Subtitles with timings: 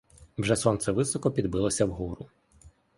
[0.37, 2.25] Вже сонце високо підбилося вгору.